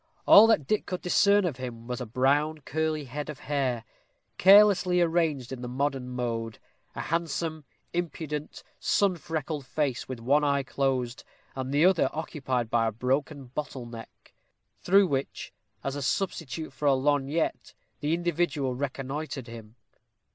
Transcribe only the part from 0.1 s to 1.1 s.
All that Dick could